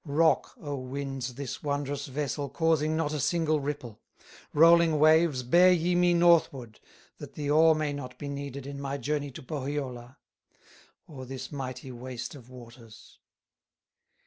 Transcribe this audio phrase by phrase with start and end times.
[0.03, 4.01] "Rock, O winds, this wondrous vessel, Causing not a single ripple;
[4.51, 6.79] Rolling waves, bear ye me northward,
[7.19, 10.17] That the oar may not be needed In my journey to Pohyola,
[11.07, 13.19] O'er this mighty waste of waters."